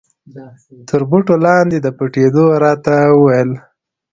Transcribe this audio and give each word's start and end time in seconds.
تر 0.89 1.01
بوټو 1.09 1.35
لاندې 1.45 1.77
د 1.81 1.87
پټېدو 1.97 2.45
را 2.63 2.73
ته 2.85 2.95
و 3.11 3.19
ویل. 3.25 3.51